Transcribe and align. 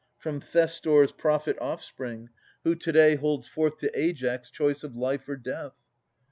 From 0.17 0.39
Thestor's 0.39 1.11
prophet 1.11 1.59
offspring, 1.61 2.29
who 2.63 2.73
to 2.73 2.91
day 2.91 3.13
Holds 3.17 3.47
forth 3.47 3.77
to 3.77 3.91
Aias 3.95 4.49
choice 4.49 4.83
of 4.83 4.95
life 4.95 5.29
or 5.29 5.35
death. 5.37 5.77